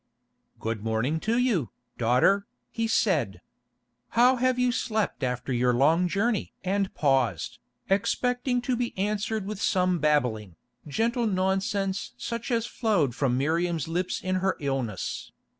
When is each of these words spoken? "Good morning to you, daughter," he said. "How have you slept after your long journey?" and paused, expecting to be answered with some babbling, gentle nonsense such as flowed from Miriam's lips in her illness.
"Good 0.59 0.83
morning 0.83 1.19
to 1.19 1.37
you, 1.37 1.69
daughter," 1.99 2.47
he 2.71 2.87
said. 2.87 3.39
"How 4.17 4.37
have 4.37 4.57
you 4.57 4.71
slept 4.71 5.21
after 5.21 5.53
your 5.53 5.75
long 5.75 6.07
journey?" 6.07 6.53
and 6.63 6.91
paused, 6.95 7.59
expecting 7.87 8.61
to 8.63 8.75
be 8.75 8.97
answered 8.97 9.45
with 9.45 9.61
some 9.61 9.99
babbling, 9.99 10.55
gentle 10.87 11.27
nonsense 11.27 12.13
such 12.17 12.49
as 12.49 12.65
flowed 12.65 13.13
from 13.13 13.37
Miriam's 13.37 13.87
lips 13.87 14.19
in 14.19 14.37
her 14.37 14.57
illness. 14.59 15.31